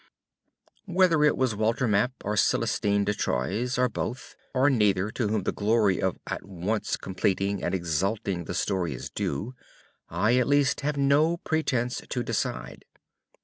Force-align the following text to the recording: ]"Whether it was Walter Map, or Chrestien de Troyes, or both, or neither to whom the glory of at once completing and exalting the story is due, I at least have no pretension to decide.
]"Whether 0.87 1.23
it 1.23 1.37
was 1.37 1.53
Walter 1.53 1.87
Map, 1.87 2.11
or 2.25 2.33
Chrestien 2.33 3.05
de 3.05 3.13
Troyes, 3.13 3.77
or 3.77 3.87
both, 3.87 4.35
or 4.55 4.67
neither 4.67 5.11
to 5.11 5.27
whom 5.27 5.43
the 5.43 5.51
glory 5.51 6.01
of 6.01 6.17
at 6.25 6.43
once 6.43 6.97
completing 6.97 7.61
and 7.63 7.75
exalting 7.75 8.45
the 8.45 8.55
story 8.55 8.95
is 8.95 9.11
due, 9.11 9.53
I 10.09 10.37
at 10.37 10.47
least 10.47 10.81
have 10.81 10.97
no 10.97 11.37
pretension 11.37 12.07
to 12.09 12.23
decide. 12.23 12.83